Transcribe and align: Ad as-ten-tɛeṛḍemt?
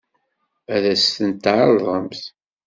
Ad 0.75 0.83
as-ten-tɛeṛḍemt? 0.93 2.21